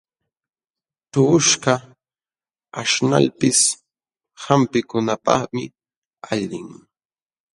Tuqushkaq 1.11 1.83
aśhnalpis 2.79 3.59
hampikunapaqmi 4.43 5.63
allin. 6.31 6.69